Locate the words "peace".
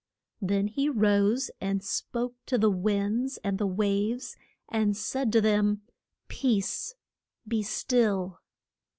6.27-6.95